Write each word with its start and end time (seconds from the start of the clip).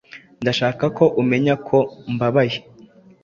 Ndashaka 0.41 0.85
ko 0.97 1.05
umenya 1.21 1.53
uko 1.57 1.77
mbabaye. 2.13 2.57